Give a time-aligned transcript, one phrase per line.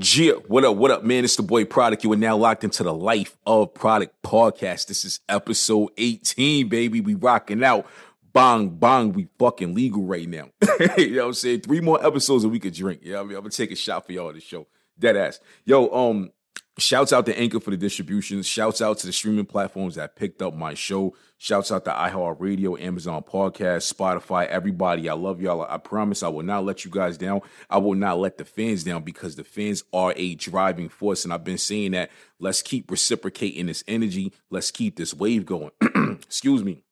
[0.00, 1.24] Yeah, what up, what up, man?
[1.24, 2.04] It's the boy Produk.
[2.04, 4.86] You are now locked into the Life of Produk podcast.
[4.86, 7.00] This is episode 18, baby.
[7.00, 7.84] We rocking out.
[8.32, 10.50] Bong, bong, we fucking legal right now.
[10.96, 11.62] you know what I'm saying?
[11.62, 13.00] Three more episodes and we could drink.
[13.02, 14.68] You know I mean, I'm gonna take a shot for y'all this show.
[14.96, 15.40] Dead ass.
[15.64, 16.30] Yo, um,
[16.78, 18.42] Shouts out to Anchor for the distribution.
[18.42, 21.16] Shouts out to the streaming platforms that picked up my show.
[21.36, 25.08] Shouts out to iHeartRadio, Amazon Podcast, Spotify, everybody.
[25.08, 25.66] I love y'all.
[25.68, 27.40] I promise I will not let you guys down.
[27.68, 31.24] I will not let the fans down because the fans are a driving force.
[31.24, 32.10] And I've been saying that.
[32.38, 34.32] Let's keep reciprocating this energy.
[34.48, 35.72] Let's keep this wave going.
[36.22, 36.84] Excuse me.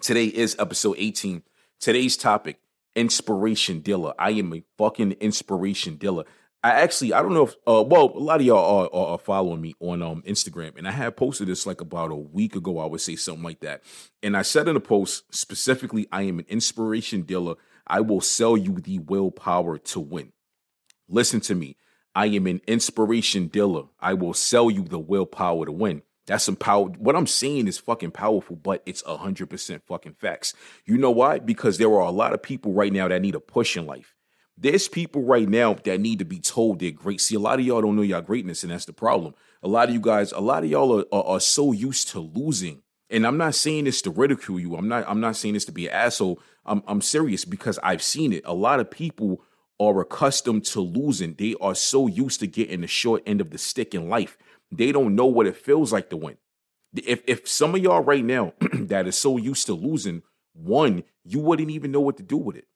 [0.00, 1.42] Today is episode 18.
[1.78, 2.58] Today's topic
[2.94, 4.14] inspiration dealer.
[4.18, 6.24] I am a fucking inspiration dealer.
[6.66, 9.18] I actually I don't know if uh well a lot of y'all are, are, are,
[9.18, 12.80] following me on um Instagram and I had posted this like about a week ago
[12.80, 13.84] I would say something like that
[14.20, 17.54] and I said in a post specifically I am an inspiration dealer
[17.86, 20.32] I will sell you the willpower to win
[21.08, 21.76] listen to me
[22.16, 26.56] I am an inspiration dealer I will sell you the willpower to win that's some
[26.56, 26.86] power.
[26.86, 30.54] What I'm saying is fucking powerful, but it's a hundred percent fucking facts.
[30.84, 31.38] You know why?
[31.38, 34.15] Because there are a lot of people right now that need a push in life.
[34.58, 37.20] There's people right now that need to be told they're great.
[37.20, 39.34] See, a lot of y'all don't know y'all greatness, and that's the problem.
[39.62, 42.20] A lot of you guys, a lot of y'all are, are, are so used to
[42.20, 42.82] losing.
[43.10, 44.76] And I'm not saying this to ridicule you.
[44.76, 45.04] I'm not.
[45.06, 46.40] I'm not saying this to be an asshole.
[46.64, 46.82] I'm.
[46.88, 48.42] I'm serious because I've seen it.
[48.46, 49.42] A lot of people
[49.78, 51.34] are accustomed to losing.
[51.34, 54.38] They are so used to getting the short end of the stick in life.
[54.72, 56.38] They don't know what it feels like to win.
[56.94, 60.22] If if some of y'all right now that is so used to losing,
[60.54, 62.66] one, you wouldn't even know what to do with it.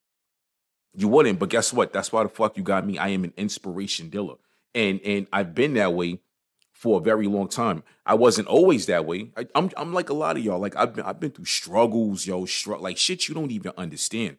[0.95, 1.93] You wouldn't, but guess what?
[1.93, 2.99] That's why the fuck you got me.
[2.99, 4.37] I am an inspiration dealer.
[4.75, 6.21] And and I've been that way
[6.73, 7.83] for a very long time.
[8.07, 9.31] I wasn't always that way.
[9.37, 10.59] I, am I'm, I'm like a lot of y'all.
[10.59, 14.39] Like I've been I've been through struggles, yo, str- like shit you don't even understand.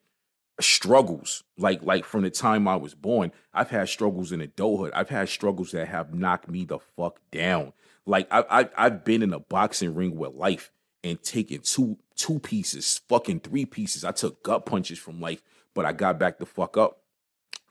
[0.59, 4.91] Struggles, like like from the time I was born, I've had struggles in adulthood.
[4.93, 7.73] I've had struggles that have knocked me the fuck down.
[8.05, 10.71] Like I, I I've been in a boxing ring with life
[11.03, 14.03] and taken two two pieces, fucking three pieces.
[14.03, 15.41] I took gut punches from life
[15.73, 17.01] but I got back the fuck up.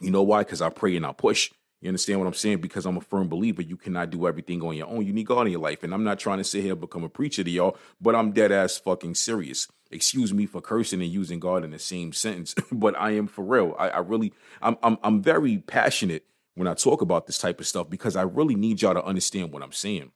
[0.00, 0.42] You know why?
[0.42, 1.50] Because I pray and I push.
[1.80, 2.60] You understand what I'm saying?
[2.60, 5.06] Because I'm a firm believer you cannot do everything on your own.
[5.06, 5.82] You need God in your life.
[5.82, 8.32] And I'm not trying to sit here and become a preacher to y'all, but I'm
[8.32, 9.66] dead ass fucking serious.
[9.90, 13.44] Excuse me for cursing and using God in the same sentence, but I am for
[13.44, 13.74] real.
[13.78, 17.66] I, I really, I'm, I'm, I'm very passionate when I talk about this type of
[17.66, 20.12] stuff because I really need y'all to understand what I'm saying.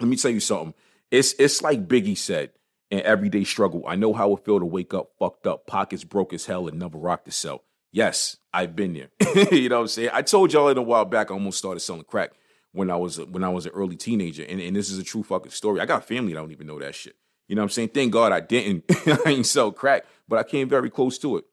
[0.00, 0.74] Let me tell you something.
[1.10, 2.50] It's, it's like Biggie said
[2.94, 3.82] and everyday struggle.
[3.86, 6.78] I know how it feel to wake up fucked up, pockets broke as hell, and
[6.78, 7.64] never rock the cell.
[7.90, 9.08] Yes, I've been there.
[9.52, 10.10] you know what I'm saying?
[10.12, 12.32] I told y'all in a while back I almost started selling crack
[12.72, 15.24] when I was when I was an early teenager, and, and this is a true
[15.24, 15.80] fucking story.
[15.80, 17.16] I got family that don't even know that shit.
[17.48, 17.88] You know what I'm saying?
[17.88, 18.84] Thank God I didn't.
[19.06, 21.44] I ain't sell crack, but I came very close to it.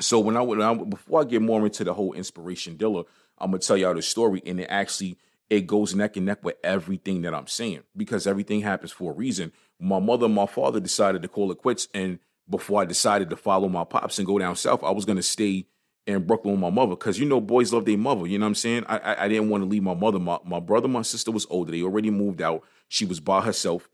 [0.00, 3.04] So when I, when I before I get more into the whole inspiration dealer,
[3.38, 5.18] I'm gonna tell y'all the story, and it actually
[5.52, 9.14] it goes neck and neck with everything that I'm saying because everything happens for a
[9.14, 9.52] reason.
[9.78, 13.36] My mother and my father decided to call it quits, and before I decided to
[13.36, 15.66] follow my pops and go down south, I was gonna stay
[16.06, 18.26] in Brooklyn with my mother because you know boys love their mother.
[18.26, 18.84] You know what I'm saying?
[18.88, 20.18] I I, I didn't want to leave my mother.
[20.18, 21.70] My my brother, my sister was older.
[21.70, 22.62] They already moved out.
[22.88, 23.90] She was by herself.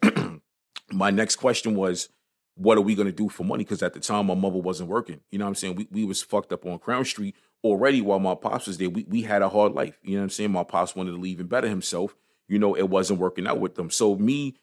[0.92, 2.08] my next question was,
[2.54, 3.64] what are we gonna do for money?
[3.64, 5.22] Because at the time my mother wasn't working.
[5.32, 5.74] You know what I'm saying?
[5.74, 9.04] We we was fucked up on Crown Street already while my pops was there, we,
[9.08, 9.98] we had a hard life.
[10.02, 10.52] You know what I'm saying?
[10.52, 12.16] My pops wanted to leave and better himself.
[12.48, 13.90] You know, it wasn't working out with them.
[13.90, 14.56] So me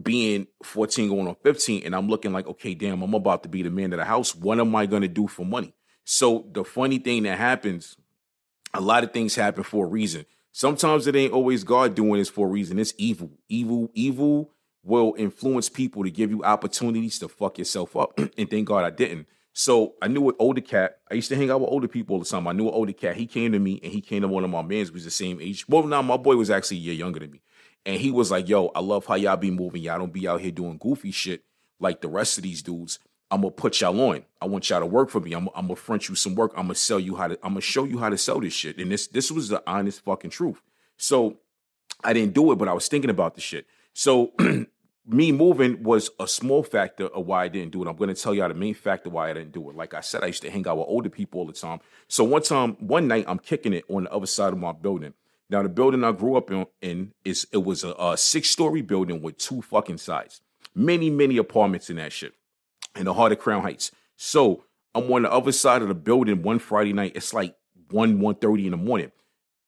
[0.00, 3.62] being 14 going on 15, and I'm looking like, okay, damn, I'm about to be
[3.62, 4.34] the man of the house.
[4.34, 5.74] What am I gonna do for money?
[6.04, 7.96] So the funny thing that happens,
[8.74, 10.26] a lot of things happen for a reason.
[10.52, 12.78] Sometimes it ain't always God doing this for a reason.
[12.78, 13.30] It's evil.
[13.48, 14.50] Evil, evil
[14.82, 18.18] will influence people to give you opportunities to fuck yourself up.
[18.38, 19.26] and thank God I didn't.
[19.52, 20.98] So I knew an older cat.
[21.10, 22.46] I used to hang out with older people all the time.
[22.46, 23.16] I knew an older cat.
[23.16, 25.40] He came to me and he came to one of my mans was the same
[25.40, 25.68] age.
[25.68, 27.42] Well, now my boy was actually a year younger than me.
[27.84, 29.82] And he was like, yo, I love how y'all be moving.
[29.82, 31.44] Y'all don't be out here doing goofy shit
[31.78, 32.98] like the rest of these dudes.
[33.30, 34.24] I'm gonna put y'all on.
[34.40, 35.32] I want y'all to work for me.
[35.32, 36.52] I'm, I'm gonna front you some work.
[36.56, 37.38] I'm gonna sell you how to.
[37.42, 38.78] I'm gonna show you how to sell this shit.
[38.78, 40.60] And this this was the honest fucking truth.
[40.96, 41.38] So
[42.02, 43.66] I didn't do it, but I was thinking about the shit.
[43.94, 44.32] So
[45.06, 47.88] me moving was a small factor of why I didn't do it.
[47.88, 49.76] I'm going to tell y'all the main factor why I didn't do it.
[49.76, 51.80] Like I said, I used to hang out with older people all the time.
[52.08, 55.14] So one time, one night, I'm kicking it on the other side of my building.
[55.48, 58.82] Now the building I grew up in, in is it was a, a six story
[58.82, 60.40] building with two fucking sides,
[60.76, 62.34] many many apartments in that shit,
[62.94, 63.90] in the heart of Crown Heights.
[64.16, 64.62] So
[64.94, 67.12] I'm on the other side of the building one Friday night.
[67.16, 67.56] It's like
[67.90, 69.10] one one thirty in the morning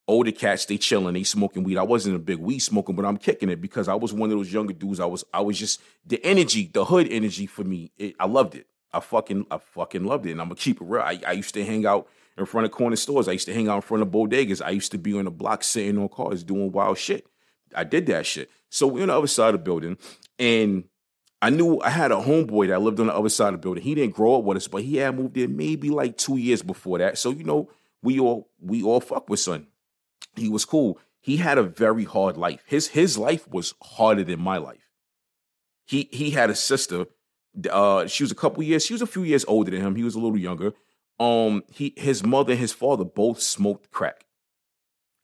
[0.09, 1.79] older cats they chilling they smoking weed.
[1.79, 4.37] I wasn't a big weed smoker but i'm kicking it because i was one of
[4.37, 5.01] those younger dudes.
[5.01, 8.55] I was i was just the energy the hood energy for me it, i loved
[8.55, 8.67] it.
[8.93, 11.03] I fucking i fucking loved it and i'm gonna keep it real.
[11.03, 13.29] I, I used to hang out in front of corner stores.
[13.29, 14.65] I used to hang out in front of bodegas.
[14.65, 17.27] I used to be on the block sitting on cars doing wild shit.
[17.75, 18.51] I did that shit.
[18.71, 19.99] So we're on the other side of the building
[20.39, 20.85] and
[21.41, 23.83] I knew I had a homeboy that lived on the other side of the building.
[23.83, 26.63] He didn't grow up with us, but he had moved in maybe like two years
[26.63, 27.19] before that.
[27.19, 27.69] So you know,
[28.03, 29.67] we all we all fuck with son
[30.37, 30.99] he was cool.
[31.21, 32.63] He had a very hard life.
[32.67, 34.91] His his life was harder than my life.
[35.87, 37.07] He he had a sister.
[37.71, 38.85] Uh, she was a couple years.
[38.85, 39.95] She was a few years older than him.
[39.95, 40.73] He was a little younger.
[41.21, 44.25] Um, he his mother and his father both smoked crack.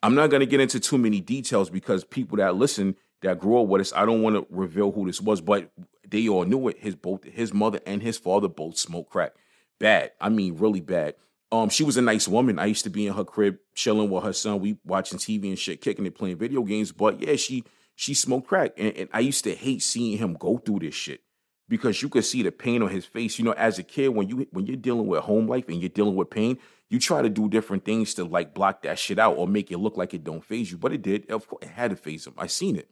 [0.02, 3.66] I'm not gonna get into too many details because people that listen that grew up
[3.66, 5.72] with us, I don't want to reveal who this was, but
[6.06, 6.78] they all knew it.
[6.78, 9.32] His both his mother and his father both smoked crack.
[9.80, 10.12] Bad.
[10.20, 11.14] I mean, really bad.
[11.50, 12.58] Um, she was a nice woman.
[12.58, 14.60] I used to be in her crib chilling with her son.
[14.60, 16.92] We watching TV and shit, kicking it, playing video games.
[16.92, 17.64] But yeah, she
[17.94, 21.22] she smoked crack, and, and I used to hate seeing him go through this shit
[21.68, 23.38] because you could see the pain on his face.
[23.38, 25.88] You know, as a kid, when you when you're dealing with home life and you're
[25.88, 26.58] dealing with pain,
[26.90, 29.78] you try to do different things to like block that shit out or make it
[29.78, 30.76] look like it don't phase you.
[30.76, 31.30] But it did.
[31.30, 32.34] Of course, it had to phase him.
[32.36, 32.90] I seen it.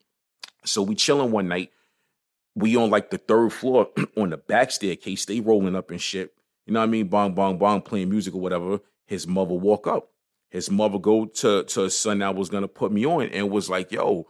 [0.65, 1.73] So we chilling one night.
[2.55, 5.27] We on like the third floor on the back staircase.
[5.27, 6.33] They rolling up and shit
[6.67, 9.87] you know what I mean, bong, bong, bong, playing music or whatever, his mother walk
[9.87, 10.11] up.
[10.51, 13.71] His mother go to, to a son that was gonna put me on and was
[13.71, 14.27] like, yo,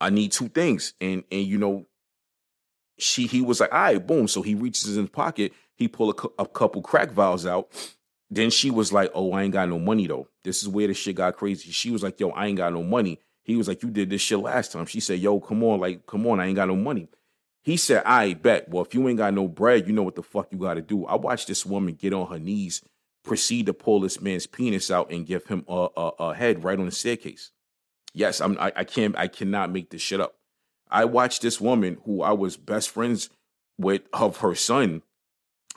[0.00, 0.94] I need two things.
[1.00, 1.86] And and you know,
[2.98, 4.28] she he was like, all right, boom.
[4.28, 7.68] So he reaches in his pocket, he pull a, a couple crack vials out.
[8.30, 10.28] Then she was like, oh, I ain't got no money though.
[10.44, 11.70] This is where the shit got crazy.
[11.70, 13.18] She was like, yo, I ain't got no money.
[13.42, 14.86] He was like, you did this shit last time.
[14.86, 17.08] She said, yo, come on, like, come on, I ain't got no money.
[17.62, 18.68] He said, I bet.
[18.68, 20.82] Well, if you ain't got no bread, you know what the fuck you got to
[20.82, 21.04] do.
[21.06, 22.82] I watched this woman get on her knees,
[23.22, 26.78] proceed to pull this man's penis out and give him a, a, a head right
[26.78, 27.50] on the staircase.
[28.14, 30.36] Yes, I'm, I, I can't, I cannot make this shit up.
[30.90, 33.30] I watched this woman who I was best friends
[33.78, 35.02] with of her son.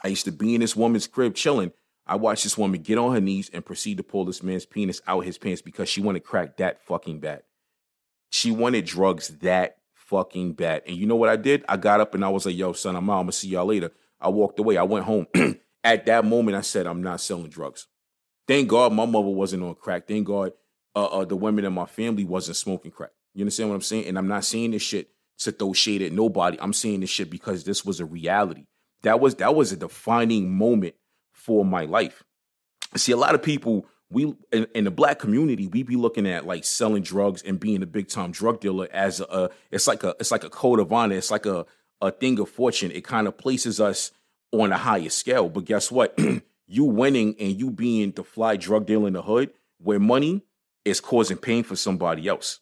[0.04, 1.74] I used to be in this woman's crib chilling.
[2.08, 5.02] I watched this woman get on her knees and proceed to pull this man's penis
[5.08, 7.44] out his pants because she wanted crack that fucking bad.
[8.30, 9.78] She wanted drugs that
[10.14, 10.84] fucking bad.
[10.86, 11.66] And you know what I did?
[11.68, 13.20] I got up and I was like, yo, son, I'm out.
[13.20, 13.92] I'm gonna see y'all later.
[14.22, 14.78] I walked away.
[14.78, 15.28] I went home.
[15.84, 17.88] At that moment, I said, I'm not selling drugs.
[18.48, 20.08] Thank God my mother wasn't on crack.
[20.08, 20.54] Thank God
[20.96, 23.10] uh, uh, the women in my family wasn't smoking crack.
[23.34, 24.06] You understand what I'm saying?
[24.06, 26.58] And I'm not saying this shit to throw shade at nobody.
[26.62, 28.66] I'm saying this shit because this was a reality.
[29.02, 30.94] That was that was a defining moment
[31.32, 32.24] for my life.
[32.96, 36.46] See, a lot of people we in, in, the black community we be looking at
[36.46, 40.16] like selling drugs and being a big time drug dealer as a it's like a
[40.20, 41.16] it's like a code of honor.
[41.16, 41.66] It's like a
[42.02, 42.92] a thing of fortune.
[42.92, 44.12] It kind of places us
[44.52, 45.50] on a higher scale.
[45.50, 46.18] But guess what?
[46.66, 50.44] You winning and you being the fly drug dealer in the hood where money
[50.86, 52.62] is causing pain for somebody else.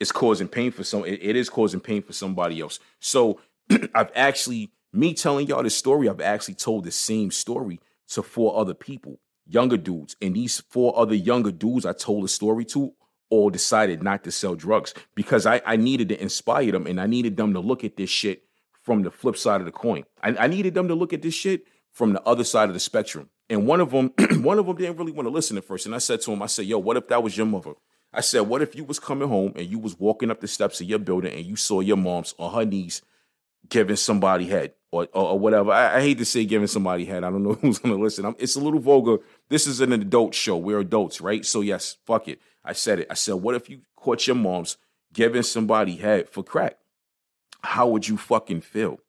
[0.00, 2.80] It's causing pain for some it, it is causing pain for somebody else.
[2.98, 3.40] So
[3.94, 8.58] i've actually me telling y'all this story i've actually told the same story to four
[8.58, 10.16] other people younger dudes.
[10.20, 12.92] And these four other younger dudes I told a story to
[13.30, 17.06] all decided not to sell drugs because I, I needed to inspire them and I
[17.06, 18.44] needed them to look at this shit
[18.82, 20.04] from the flip side of the coin.
[20.22, 22.80] I, I needed them to look at this shit from the other side of the
[22.80, 23.28] spectrum.
[23.50, 24.12] And one of them,
[24.42, 25.86] one of them didn't really want to listen at first.
[25.86, 27.72] And I said to him, I said, yo, what if that was your mother?
[28.12, 30.80] I said, what if you was coming home and you was walking up the steps
[30.80, 33.02] of your building and you saw your mom's on her knees
[33.68, 35.70] giving somebody head or, or, or whatever.
[35.70, 37.24] I, I, hate to say giving somebody head.
[37.24, 38.24] I don't know who's going to listen.
[38.24, 39.18] I'm, it's a little vulgar.
[39.48, 40.56] This is an adult show.
[40.56, 41.44] We're adults, right?
[41.44, 42.40] So yes, fuck it.
[42.64, 43.08] I said it.
[43.10, 44.76] I said, what if you caught your mom's
[45.12, 46.78] giving somebody head for crack?
[47.62, 49.00] How would you fucking feel?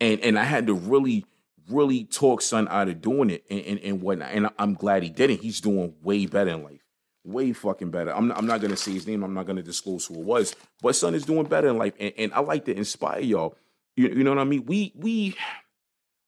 [0.00, 1.26] And and I had to really,
[1.68, 4.30] really talk son out of doing it and, and, and whatnot.
[4.30, 5.40] And I'm glad he didn't.
[5.40, 6.87] He's doing way better in life.
[7.28, 8.14] Way fucking better.
[8.14, 9.22] I'm not, I'm not gonna say his name.
[9.22, 10.56] I'm not gonna disclose who it was.
[10.82, 11.94] But son is doing better in life.
[12.00, 13.56] And, and I like to inspire y'all
[13.98, 14.64] you, you know what I mean?
[14.64, 15.36] We we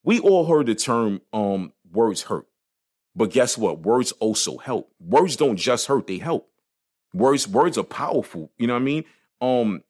[0.03, 2.47] we all heard the term um words hurt.
[3.15, 3.83] But guess what?
[3.83, 4.93] Words also help.
[4.99, 6.51] Words don't just hurt, they help.
[7.15, 8.51] Words words are powerful.
[8.59, 9.05] You know what I mean?
[9.41, 9.85] Um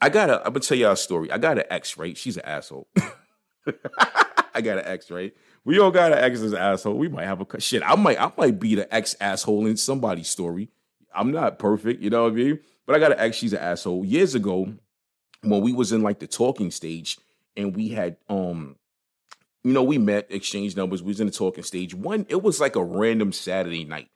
[0.00, 1.30] I got a I'm gonna tell y'all a story.
[1.30, 2.16] I got an ex, right?
[2.16, 2.88] She's an asshole.
[4.54, 5.32] I got an ex, right?
[5.64, 6.94] We all got an ex as asshole.
[6.94, 7.82] We might have a shit.
[7.84, 10.70] I might I might be the ex asshole in somebody's story.
[11.14, 12.60] I'm not perfect, you know what I mean?
[12.86, 14.04] But I got an ex, she's an asshole.
[14.04, 14.72] Years ago,
[15.42, 17.18] when we was in like the talking stage
[17.56, 18.76] and we had um
[19.64, 21.94] you know, we met, exchanged numbers, we was in the talking stage.
[21.94, 24.08] One, it was like a random Saturday night.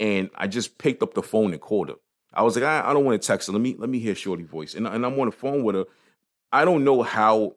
[0.00, 1.94] And I just picked up the phone and called her.
[2.32, 3.52] I was like, I, I don't want to text her.
[3.52, 4.74] Let me let me hear Shorty voice.
[4.74, 5.84] And, and I'm on the phone with her.
[6.52, 7.56] I don't know how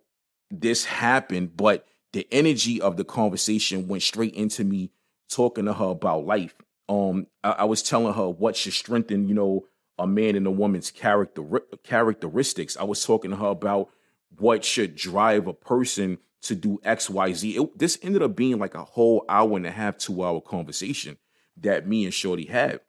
[0.50, 4.92] this happened, but the energy of the conversation went straight into me
[5.30, 6.56] talking to her about life.
[6.90, 9.66] Um, I, I was telling her what should strengthen, you know,
[9.98, 11.44] a man and a woman's character
[11.84, 12.76] characteristics.
[12.78, 13.90] I was talking to her about
[14.38, 17.58] what should drive a person to do X, Y, Z.
[17.58, 21.18] It, this ended up being like a whole hour and a half, two hour conversation
[21.58, 22.82] that me and Shorty had.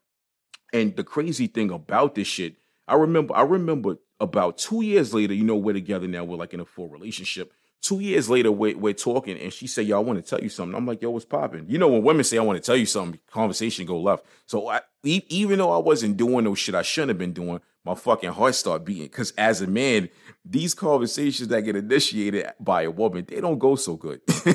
[0.72, 2.56] And the crazy thing about this shit,
[2.88, 6.54] I remember, I remember about two years later, you know, we're together now, we're like
[6.54, 7.52] in a full relationship.
[7.82, 10.48] Two years later, we're, we're talking, and she said, "Yo, I want to tell you
[10.48, 12.76] something." I'm like, "Yo, what's popping?" You know, when women say, "I want to tell
[12.76, 14.24] you something," conversation go left.
[14.46, 17.94] So I, even though I wasn't doing no shit I shouldn't have been doing, my
[17.94, 19.04] fucking heart start beating.
[19.04, 20.08] Because as a man,
[20.44, 24.20] these conversations that get initiated by a woman, they don't go so good.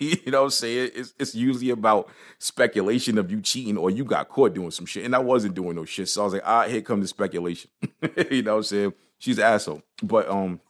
[0.00, 0.90] you know what I'm saying?
[0.94, 2.08] It's, it's usually about
[2.38, 5.04] speculation of you cheating or you got caught doing some shit.
[5.04, 6.08] And I wasn't doing no shit.
[6.08, 7.70] So I was like, ah, here come the speculation.
[8.30, 8.94] you know what I'm saying?
[9.18, 9.82] She's an asshole.
[10.02, 10.60] But um,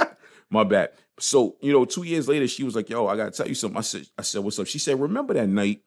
[0.50, 0.90] my bad.
[1.22, 3.78] So, you know, two years later, she was like, yo, I gotta tell you something.
[3.78, 4.66] I said, I said, what's up?
[4.66, 5.82] She said, remember that night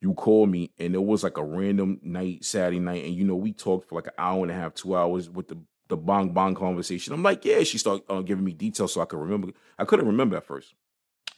[0.00, 3.36] you called me and it was like a random night, Saturday night, and you know,
[3.36, 6.30] we talked for like an hour and a half, two hours with the the bong
[6.30, 7.12] bong conversation.
[7.12, 9.52] I'm like, yeah, she started uh, giving me details so I could remember.
[9.78, 10.74] I couldn't remember at first.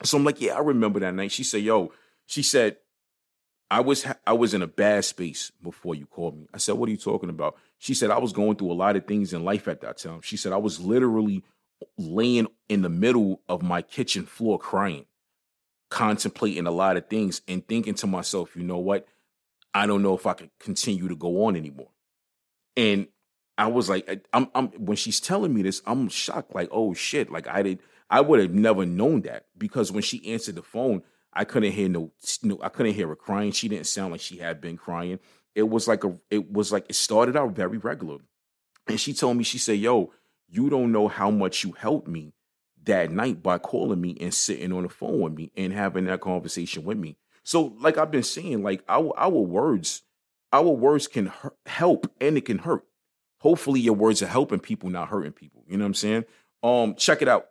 [0.03, 1.33] So I'm like, yeah, I remember that night.
[1.33, 1.93] She said, yo,
[2.25, 2.79] she said,
[3.71, 6.47] I was I was in a bad space before you called me.
[6.55, 8.97] I said, "What are you talking about?" She said, "I was going through a lot
[8.97, 11.43] of things in life at that time." She said, "I was literally
[11.99, 15.07] laying in the middle of my kitchen floor crying,
[15.91, 19.07] contemplating a lot of things and thinking to myself, you know what?
[19.75, 21.91] I don't know if I can continue to go on anymore."
[22.77, 23.09] And
[23.59, 26.55] I was like, I'm, I'm when she's telling me this, I'm shocked.
[26.55, 27.31] Like, oh shit!
[27.31, 31.03] Like I did, I would have never known that because when she answered the phone,
[31.33, 32.13] I couldn't hear no,
[32.43, 33.53] no, I couldn't hear her crying.
[33.53, 35.19] She didn't sound like she had been crying.
[35.55, 38.19] It was like a, it was like it started out very regular.
[38.89, 40.13] And she told me, she said, "Yo,
[40.53, 42.35] you don't know how much you helped me
[42.85, 46.21] that night by calling me and sitting on the phone with me and having that
[46.21, 50.03] conversation with me." So, like I've been saying, like our our words,
[50.53, 52.85] our words can hurt, help and it can hurt.
[53.41, 55.65] Hopefully, your words are helping people, not hurting people.
[55.67, 56.25] You know what I'm saying?
[56.63, 57.49] Um, check it out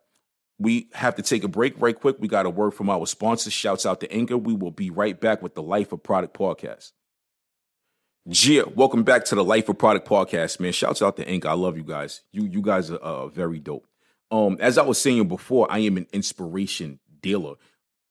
[0.62, 2.18] we have to take a break right quick.
[2.20, 3.52] We got a word from our sponsors.
[3.52, 4.38] Shouts out to Anchor.
[4.38, 6.92] We will be right back with the Life of Produk podcast.
[8.30, 10.74] Gia, welcome back to the Life of Produk podcast, man.
[10.74, 11.48] Shouts out to Anchor.
[11.48, 12.22] I love you guys.
[12.32, 13.88] You you guys are uh, very dope.
[14.30, 17.56] Um, as I was saying before, I am an inspiration dealer.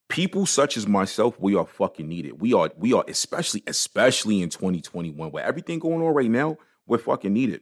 [0.08, 2.40] People such as myself, we are fucking needed.
[2.40, 6.98] We are we are especially especially in 2021 where everything going on right now, we're
[6.98, 7.60] fucking needed.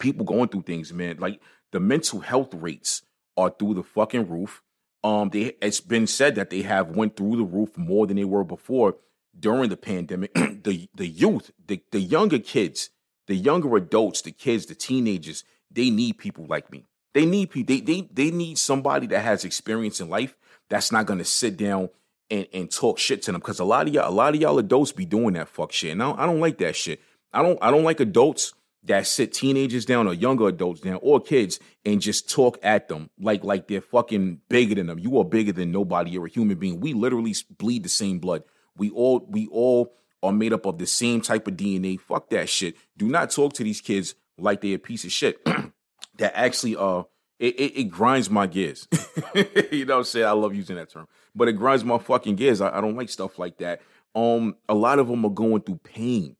[0.00, 1.18] People going through things, man.
[1.20, 3.02] Like the mental health rates
[3.36, 4.60] are through the fucking roof.
[5.04, 8.24] Um, they it's been said that they have went through the roof more than they
[8.24, 8.96] were before
[9.38, 10.32] during the pandemic.
[10.34, 12.90] the the youth, the the younger kids,
[13.26, 16.86] the younger adults, the kids, the teenagers, they need people like me.
[17.14, 17.74] They need people.
[17.74, 20.36] They they they need somebody that has experience in life
[20.68, 21.90] that's not gonna sit down
[22.30, 23.40] and, and talk shit to them.
[23.40, 25.92] Because a lot of y'all, a lot of y'all adults be doing that fuck shit.
[25.92, 27.00] And I I don't like that shit.
[27.32, 31.20] I don't I don't like adults that sit teenagers down or younger adults down or
[31.20, 34.98] kids and just talk at them like like they're fucking bigger than them.
[34.98, 36.10] You are bigger than nobody.
[36.10, 36.80] You're a human being.
[36.80, 38.42] We literally bleed the same blood.
[38.76, 42.00] We all we all are made up of the same type of DNA.
[42.00, 42.76] Fuck that shit.
[42.96, 45.44] Do not talk to these kids like they're a piece of shit.
[46.18, 47.04] that actually uh
[47.38, 48.86] it, it, it, grinds my gears.
[49.72, 50.26] you know what I'm saying?
[50.26, 51.08] I love using that term.
[51.34, 52.60] But it grinds my fucking gears.
[52.60, 53.80] I, I don't like stuff like that.
[54.14, 56.36] Um, a lot of them are going through pain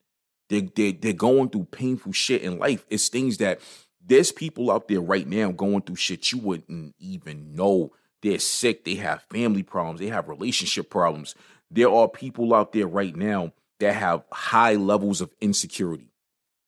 [0.50, 2.84] they're, they're, they're going through painful shit in life.
[2.90, 3.60] It's things that
[4.04, 7.92] there's people out there right now going through shit you wouldn't even know.
[8.20, 8.84] They're sick.
[8.84, 10.00] They have family problems.
[10.00, 11.34] They have relationship problems.
[11.70, 16.12] There are people out there right now that have high levels of insecurity.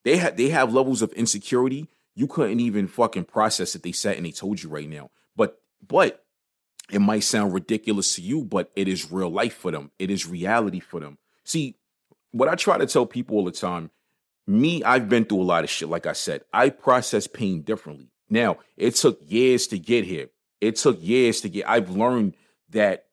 [0.04, 3.82] They have they have levels of insecurity you couldn't even fucking process it.
[3.82, 5.10] They said and they told you right now.
[5.36, 6.24] But but
[6.90, 9.90] it might sound ridiculous to you, but it is real life for them.
[9.98, 11.18] It is reality for them.
[11.44, 11.76] See,
[12.32, 13.90] what I try to tell people all the time,
[14.46, 15.88] me, I've been through a lot of shit.
[15.88, 18.08] Like I said, I process pain differently.
[18.28, 20.28] Now, it took years to get here.
[20.60, 21.68] It took years to get.
[21.68, 22.34] I've learned
[22.70, 23.06] that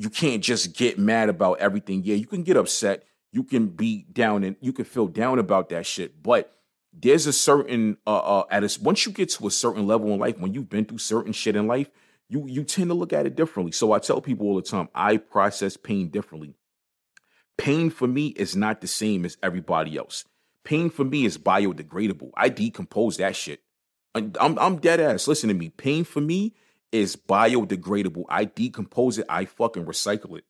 [0.00, 2.00] you can't just get mad about everything.
[2.02, 3.04] Yeah, you can get upset.
[3.32, 6.22] You can be down and you can feel down about that shit.
[6.22, 6.56] But
[6.90, 10.18] there's a certain uh, uh at a, once you get to a certain level in
[10.18, 11.90] life, when you've been through certain shit in life,
[12.30, 13.72] you you tend to look at it differently.
[13.72, 16.54] So I tell people all the time, I process pain differently.
[17.58, 20.24] Pain for me is not the same as everybody else.
[20.64, 22.30] Pain for me is biodegradable.
[22.38, 23.60] I decompose that shit.
[24.14, 25.28] I'm I'm dead ass.
[25.28, 25.68] Listen to me.
[25.68, 26.54] Pain for me
[26.92, 28.24] is biodegradable.
[28.28, 29.26] I decompose it.
[29.28, 30.44] I fucking recycle it.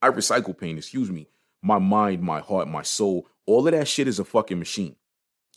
[0.00, 0.78] I recycle pain.
[0.78, 1.28] Excuse me.
[1.62, 3.28] My mind, my heart, my soul.
[3.46, 4.96] All of that shit is a fucking machine.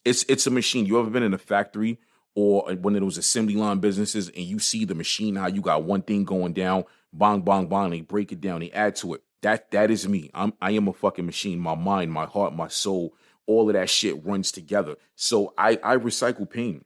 [0.04, 0.86] It's it's a machine.
[0.86, 2.00] You ever been in a factory
[2.36, 5.84] or one of those assembly line businesses and you see the machine how you got
[5.84, 9.24] one thing going down, bang bang bang, they break it down, they add to it.
[9.42, 10.30] That that is me.
[10.34, 11.60] I'm I am a fucking machine.
[11.60, 13.16] My mind, my heart, my soul,
[13.48, 14.96] all of that shit runs together.
[15.16, 16.84] So I I recycle pain.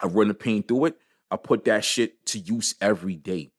[0.00, 0.98] I run the pain through it.
[1.34, 3.50] I put that shit to use every day.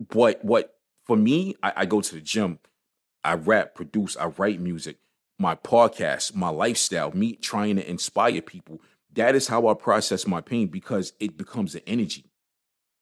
[0.00, 2.60] But what for me, I, I go to the gym,
[3.22, 4.96] I rap, produce, I write music,
[5.38, 8.80] my podcast, my lifestyle, me trying to inspire people.
[9.12, 12.30] That is how I process my pain because it becomes an energy.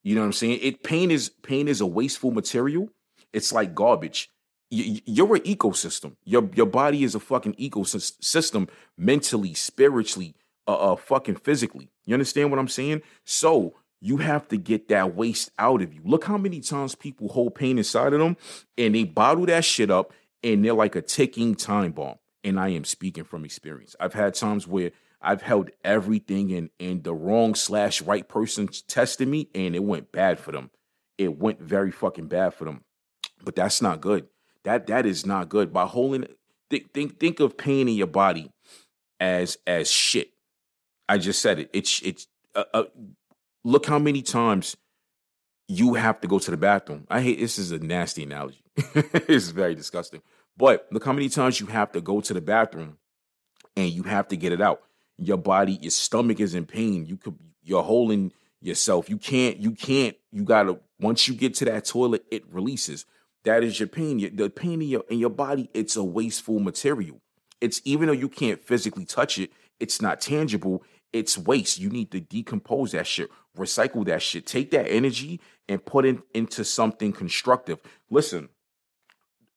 [0.02, 0.58] You know what I'm saying?
[0.62, 2.88] It pain is pain is a wasteful material.
[3.32, 4.30] It's like garbage.
[4.68, 6.16] You're an ecosystem.
[6.24, 10.34] Your your body is a fucking ecosystem mentally, spiritually,
[10.66, 11.90] uh, uh fucking physically.
[12.04, 13.02] You understand what I'm saying?
[13.24, 16.00] So you have to get that waste out of you.
[16.04, 18.36] Look how many times people hold pain inside of them
[18.76, 22.16] and they bottle that shit up and they're like a ticking time bomb.
[22.44, 23.96] And I am speaking from experience.
[23.98, 29.26] I've had times where I've held everything and and the wrong slash right person tested
[29.26, 30.70] me and it went bad for them.
[31.18, 32.84] It went very fucking bad for them.
[33.42, 34.28] But that's not good.
[34.64, 35.72] That that is not good.
[35.72, 36.26] By holding
[36.70, 38.52] think think think of pain in your body
[39.18, 40.30] as as shit.
[41.08, 41.70] I just said it.
[41.72, 42.84] It's it's uh, uh,
[43.64, 44.76] look how many times
[45.68, 47.06] you have to go to the bathroom.
[47.10, 48.62] I hate this is a nasty analogy.
[48.76, 50.22] it's very disgusting.
[50.56, 52.98] But look how many times you have to go to the bathroom
[53.76, 54.82] and you have to get it out.
[55.18, 57.06] Your body, your stomach is in pain.
[57.06, 59.10] You could you're holding yourself.
[59.10, 63.04] You can't, you can't, you gotta once you get to that toilet, it releases.
[63.44, 64.34] That is your pain.
[64.34, 67.20] The pain in your in your body, it's a wasteful material.
[67.60, 70.82] It's even though you can't physically touch it, it's not tangible
[71.18, 71.78] it's waste.
[71.78, 76.18] You need to decompose that shit, recycle that shit, take that energy and put it
[76.34, 77.80] into something constructive.
[78.10, 78.48] Listen,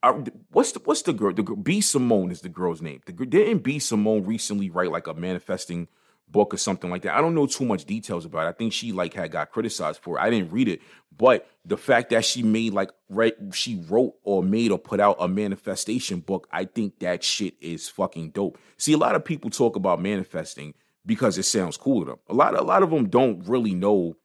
[0.01, 0.11] I,
[0.51, 1.33] what's the what's the girl?
[1.33, 3.01] The girl, B Simone is the girl's name.
[3.05, 5.89] The, didn't B Simone recently write like a manifesting
[6.29, 7.15] book or something like that?
[7.15, 8.49] I don't know too much details about it.
[8.49, 10.21] I think she like had got criticized for it.
[10.21, 10.79] I didn't read it,
[11.15, 15.17] but the fact that she made like right, she wrote or made or put out
[15.19, 18.57] a manifestation book, I think that shit is fucking dope.
[18.77, 20.75] See, a lot of people talk about manifesting
[21.09, 22.19] because it sounds cool to them.
[22.29, 24.15] A lot, a lot of them don't really know.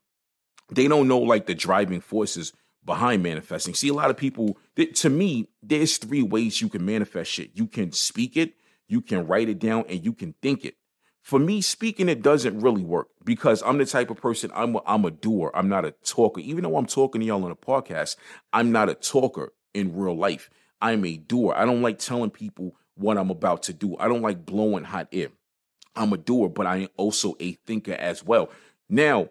[0.71, 2.53] They don't know like the driving forces
[2.85, 3.73] behind manifesting.
[3.73, 4.59] See, a lot of people.
[4.77, 7.53] To me, there's three ways you can manifest shit.
[7.55, 8.53] You can speak it,
[8.87, 10.75] you can write it down, and you can think it.
[11.23, 14.83] For me, speaking it doesn't really work because I'm the type of person I'm a,
[14.87, 15.51] I'm a doer.
[15.55, 16.43] I'm not a talker.
[16.43, 18.17] Even though I'm talking to y'all on a podcast,
[18.53, 20.51] I'm not a talker in real life.
[20.83, 21.55] I'm a doer.
[21.57, 23.97] I don't like telling people what I'm about to do.
[23.99, 25.29] I don't like blowing hot air.
[25.97, 28.51] I'm a doer, but I am also a thinker as well.
[28.89, 29.31] Now,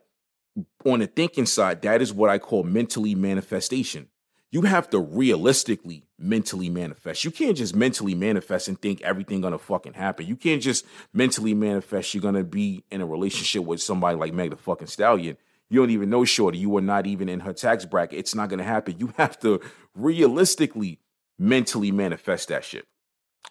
[0.85, 4.07] on the thinking side, that is what I call mentally manifestation.
[4.51, 7.23] You have to realistically mentally manifest.
[7.23, 10.27] You can't just mentally manifest and think everything gonna fucking happen.
[10.27, 14.51] You can't just mentally manifest you're gonna be in a relationship with somebody like Meg
[14.51, 15.37] the fucking Stallion.
[15.69, 16.59] You don't even know Shorty.
[16.59, 18.19] You are not even in her tax bracket.
[18.19, 18.99] It's not gonna happen.
[18.99, 19.59] You have to
[19.95, 20.99] realistically
[21.39, 22.85] mentally manifest that shit.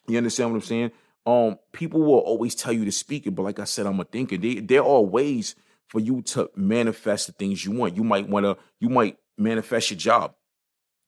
[0.07, 0.92] You understand what I'm saying?
[1.27, 4.05] Um people will always tell you to speak it, but like I said, I'm a
[4.05, 4.37] thinker.
[4.37, 5.55] They, there are ways
[5.89, 7.97] for you to manifest the things you want.
[7.97, 10.35] You might want to, you might manifest your job.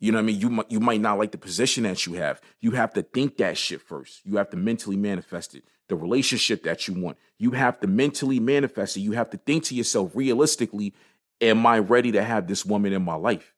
[0.01, 0.41] You know what I mean?
[0.41, 2.41] You might you might not like the position that you have.
[2.61, 4.21] You have to think that shit first.
[4.25, 5.65] You have to mentally manifest it.
[5.89, 7.17] The relationship that you want.
[7.39, 9.01] You have to mentally manifest it.
[9.01, 10.95] You have to think to yourself realistically,
[11.41, 13.55] am I ready to have this woman in my life?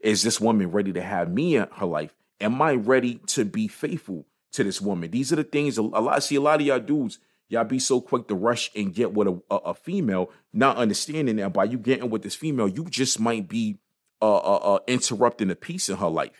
[0.00, 2.14] Is this woman ready to have me in her life?
[2.40, 4.26] Am I ready to be faithful?
[4.52, 5.10] To this woman.
[5.10, 6.22] These are the things a, lot.
[6.22, 9.28] See, a lot of y'all dudes, y'all be so quick to rush and get with
[9.28, 13.20] a, a, a female, not understanding that by you getting with this female, you just
[13.20, 13.78] might be
[14.22, 16.30] uh, uh, uh interrupting a piece in her life.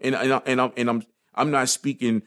[0.00, 1.02] And and, I, and I'm and I'm
[1.34, 2.22] I'm not speaking.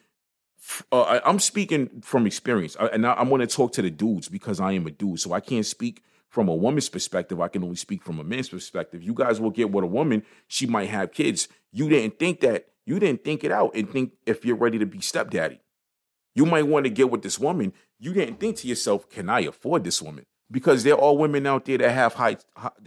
[0.91, 4.59] Uh, I'm speaking from experience, and I, I'm going to talk to the dudes because
[4.59, 7.41] I am a dude, so I can't speak from a woman's perspective.
[7.41, 9.01] I can only speak from a man's perspective.
[9.01, 11.47] You guys will get with a woman; she might have kids.
[11.71, 14.85] You didn't think that you didn't think it out and think if you're ready to
[14.85, 15.61] be stepdaddy.
[16.33, 17.73] You might want to get with this woman.
[17.99, 20.25] You didn't think to yourself, can I afford this woman?
[20.49, 22.37] Because there are women out there that have high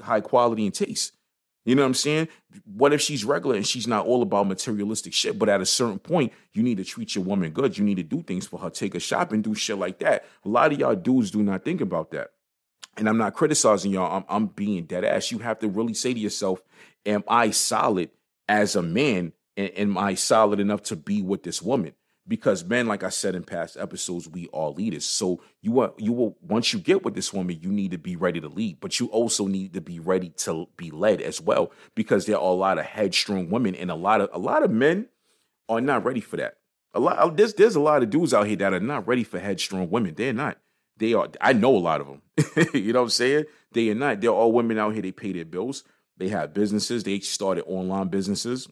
[0.01, 1.13] high quality and taste.
[1.65, 2.29] You know what I'm saying?
[2.65, 5.39] What if she's regular and she's not all about materialistic shit?
[5.39, 7.79] But at a certain point, you need to treat your woman good.
[7.79, 10.27] You need to do things for her, take her shopping, do shit like that.
[10.45, 12.33] A lot of y'all dudes do not think about that.
[12.99, 14.15] And I'm not criticizing y'all.
[14.15, 15.33] I'm, I'm being dead ass.
[15.33, 16.63] You have to really say to yourself,
[17.07, 18.11] Am I solid
[18.47, 21.95] as a man am I solid enough to be with this woman?
[22.27, 25.05] because men, like I said in past episodes, we are leaders.
[25.05, 28.17] So you want you will once you get with this woman, you need to be
[28.17, 31.73] ready to lead, but you also need to be ready to be led as well,
[31.95, 34.71] because there are a lot of headstrong women and a lot of a lot of
[34.71, 35.07] men
[35.69, 36.59] are not ready for that.
[36.95, 39.25] A lot uh, there's there's a lot of dudes out here that are not ready
[39.25, 40.15] for headstrong women.
[40.15, 40.59] They're not.
[40.97, 41.29] They are.
[41.41, 42.23] I know a lot of them.
[42.75, 43.45] you know what I'm saying?
[43.73, 44.21] They are not.
[44.21, 45.03] They're all women out here.
[45.03, 45.85] They pay their bills.
[46.17, 47.03] They have businesses.
[47.03, 48.69] They started online businesses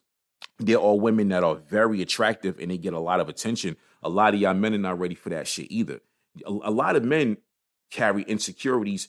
[0.59, 3.77] they're women that are very attractive and they get a lot of attention.
[4.03, 6.01] A lot of y'all men are not ready for that shit either.
[6.47, 7.39] A, a lot of men
[7.91, 9.09] carry insecurities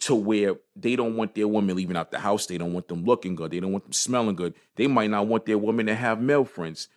[0.00, 2.46] to where they don't want their woman leaving out the house.
[2.46, 3.50] They don't want them looking good.
[3.50, 4.54] They don't want them smelling good.
[4.76, 6.88] They might not want their woman to have male friends.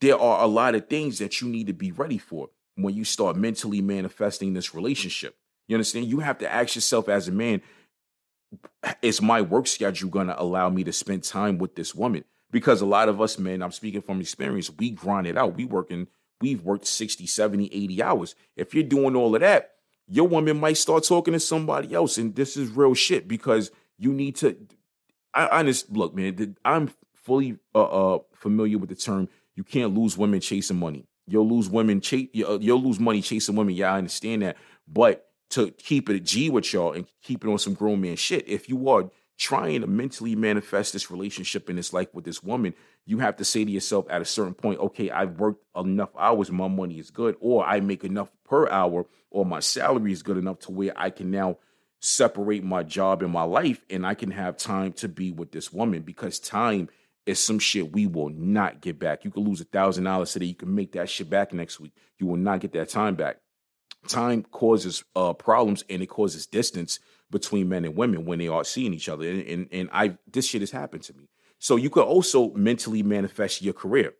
[0.00, 3.04] There are a lot of things that you need to be ready for when you
[3.04, 5.36] start mentally manifesting this relationship.
[5.68, 6.06] You understand?
[6.06, 7.62] You have to ask yourself as a man,
[9.02, 12.24] is my work schedule going to allow me to spend time with this woman?
[12.50, 15.56] Because a lot of us men, I'm speaking from experience, we grind it out.
[15.56, 16.08] We working,
[16.40, 18.34] we've worked 60, 70, 80 hours.
[18.56, 19.72] If you're doing all of that,
[20.08, 22.18] your woman might start talking to somebody else.
[22.18, 24.56] And this is real shit because you need to
[25.32, 30.16] I honest look, man, I'm fully uh, uh familiar with the term you can't lose
[30.16, 31.06] women chasing money.
[31.26, 33.74] You'll lose women chase uh, you'll lose money chasing women.
[33.74, 34.56] Yeah, I understand that.
[34.88, 38.48] But to keep it G with y'all and keep it on some grown man shit,
[38.48, 42.74] if you are trying to mentally manifest this relationship in this life with this woman,
[43.06, 46.52] you have to say to yourself at a certain point, okay, I've worked enough hours,
[46.52, 50.36] my money is good, or I make enough per hour, or my salary is good
[50.36, 51.56] enough to where I can now
[52.00, 55.72] separate my job and my life and I can have time to be with this
[55.72, 56.90] woman because time
[57.24, 59.24] is some shit we will not get back.
[59.24, 61.92] You could lose a thousand dollars today, you can make that shit back next week.
[62.18, 63.38] You will not get that time back.
[64.06, 67.00] Time causes uh, problems and it causes distance
[67.30, 69.28] between men and women when they are seeing each other.
[69.28, 71.28] And, and, and I this shit has happened to me.
[71.58, 74.14] So you could also mentally manifest your career.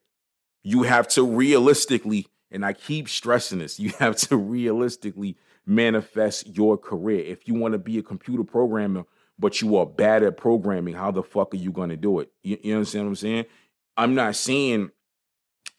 [0.62, 6.76] You have to realistically, and I keep stressing this, you have to realistically manifest your
[6.76, 7.24] career.
[7.24, 9.04] If you want to be a computer programmer,
[9.38, 12.30] but you are bad at programming, how the fuck are you going to do it?
[12.42, 13.44] You, you understand what I'm saying?
[13.96, 14.90] I'm not saying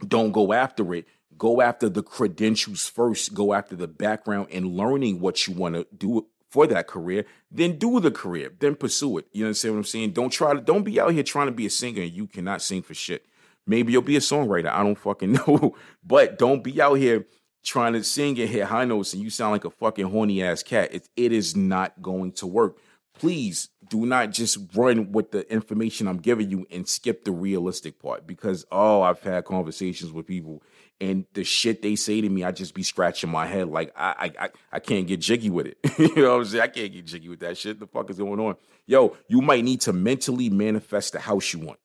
[0.06, 1.06] don't go after it.
[1.38, 3.34] Go after the credentials first.
[3.34, 7.78] Go after the background and learning what you want to do for that career, then
[7.78, 9.26] do the career, then pursue it.
[9.32, 10.12] You understand what I'm saying?
[10.12, 12.62] Don't try to don't be out here trying to be a singer and you cannot
[12.62, 13.26] sing for shit.
[13.66, 14.70] Maybe you'll be a songwriter.
[14.70, 15.76] I don't fucking know.
[16.04, 17.26] But don't be out here
[17.64, 20.62] trying to sing and hit high notes and you sound like a fucking horny ass
[20.62, 20.94] cat.
[20.94, 22.78] It, it is not going to work.
[23.14, 27.98] Please do not just run with the information I'm giving you and skip the realistic
[28.00, 30.64] part because oh, I've had conversations with people
[31.02, 34.32] and the shit they say to me, I just be scratching my head like I
[34.40, 35.78] I I can't get jiggy with it.
[35.98, 36.62] you know what I'm saying?
[36.62, 37.80] I can't get jiggy with that shit.
[37.80, 38.56] The fuck is going on?
[38.86, 41.80] Yo, you might need to mentally manifest the house you want.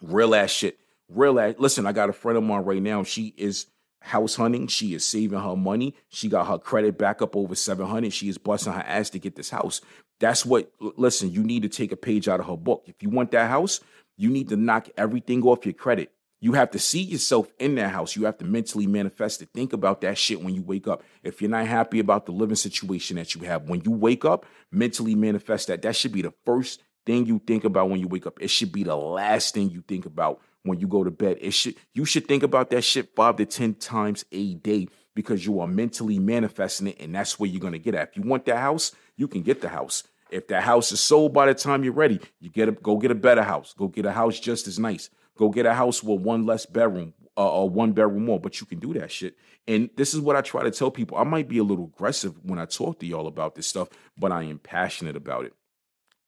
[0.00, 0.78] Real ass shit.
[1.08, 1.54] Real ass.
[1.58, 3.02] Listen, I got a friend of mine right now.
[3.04, 3.66] She is
[4.00, 4.66] house hunting.
[4.68, 5.94] She is saving her money.
[6.08, 8.12] She got her credit back up over 700.
[8.12, 9.82] She is busting her ass to get this house.
[10.18, 12.84] That's what, listen, you need to take a page out of her book.
[12.86, 13.80] If you want that house,
[14.16, 16.12] you need to knock everything off your credit.
[16.40, 18.16] You have to see yourself in that house.
[18.16, 19.50] You have to mentally manifest it.
[19.52, 21.02] Think about that shit when you wake up.
[21.22, 24.46] If you're not happy about the living situation that you have, when you wake up,
[24.70, 25.82] mentally manifest that.
[25.82, 28.40] That should be the first thing you think about when you wake up.
[28.40, 31.38] It should be the last thing you think about when you go to bed.
[31.40, 35.44] It should you should think about that shit five to ten times a day because
[35.44, 38.10] you are mentally manifesting it, and that's where you're gonna get at.
[38.10, 40.04] If you want that house, you can get the house.
[40.30, 43.10] If that house is sold by the time you're ready, you get a go get
[43.10, 43.74] a better house.
[43.76, 45.10] Go get a house just as nice.
[45.40, 48.66] Go get a house with one less bedroom uh, or one bedroom more, but you
[48.66, 49.38] can do that shit.
[49.66, 51.16] And this is what I try to tell people.
[51.16, 54.32] I might be a little aggressive when I talk to y'all about this stuff, but
[54.32, 55.54] I am passionate about it.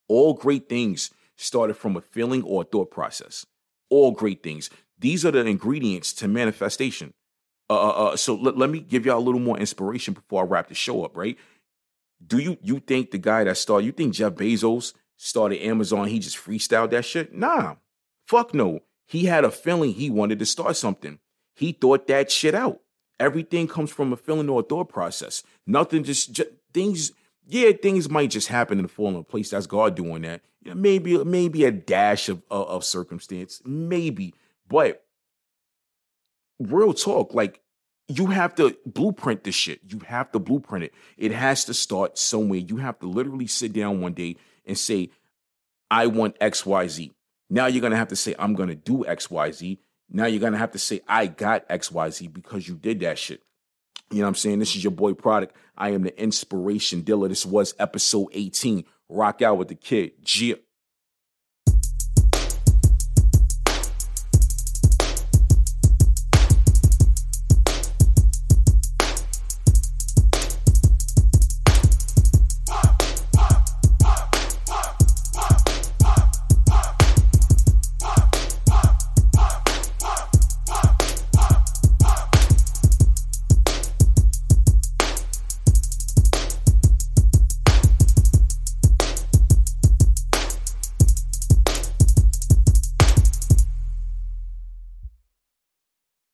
[0.08, 3.44] All great things started from a feeling or a thought process.
[3.90, 4.70] All great things.
[4.98, 7.12] These are the ingredients to manifestation.
[7.68, 10.46] Uh, uh, uh so let, let me give y'all a little more inspiration before I
[10.46, 11.36] wrap the show up, right?
[12.26, 16.18] Do you you think the guy that started, you think Jeff Bezos started Amazon, he
[16.18, 17.34] just freestyled that shit?
[17.34, 17.74] Nah.
[18.26, 18.80] Fuck no.
[19.06, 21.18] He had a feeling he wanted to start something.
[21.54, 22.80] He thought that shit out.
[23.20, 25.42] Everything comes from a feeling or a thought process.
[25.66, 27.12] Nothing just, just things.
[27.46, 29.50] Yeah, things might just happen and fall in place.
[29.50, 30.42] That's God doing that.
[30.64, 34.34] Maybe maybe a dash of, of of circumstance, maybe.
[34.68, 35.04] But
[36.60, 37.60] real talk, like
[38.08, 39.80] you have to blueprint this shit.
[39.88, 40.94] You have to blueprint it.
[41.16, 42.60] It has to start somewhere.
[42.60, 44.36] You have to literally sit down one day
[44.66, 45.10] and say,
[45.90, 47.10] I want XYZ.
[47.52, 49.76] Now you're going to have to say, I'm going to do XYZ.
[50.10, 53.42] Now you're going to have to say, I got XYZ because you did that shit.
[54.10, 54.58] You know what I'm saying?
[54.58, 55.50] This is your boy Produk.
[55.76, 57.28] I am the inspiration dealer.
[57.28, 58.84] This was episode 18.
[59.10, 60.12] Rock out with the kid.
[60.22, 60.56] Gia.